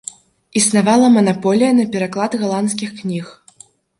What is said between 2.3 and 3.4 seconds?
галандскіх кніг.